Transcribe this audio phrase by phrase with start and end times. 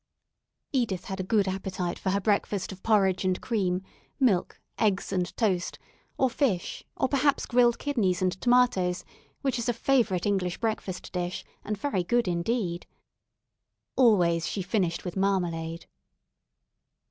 [0.73, 3.83] Edith had a good appetite for her breakfast of porridge and cream,
[4.19, 5.77] milk, eggs and toast,
[6.17, 9.05] or fish, or perhaps grilled kidneys and tomatoes,
[9.41, 12.87] which is a favourite English breakfast dish and very good indeed.
[13.95, 15.85] Always she finished with marmalade.